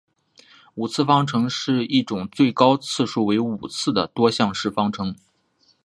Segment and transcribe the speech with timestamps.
[0.73, 5.15] 五次方程是一种最高次数为五次的多项式方程。